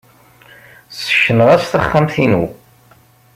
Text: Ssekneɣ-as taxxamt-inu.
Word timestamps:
Ssekneɣ-as 0.97 1.63
taxxamt-inu. 1.71 2.43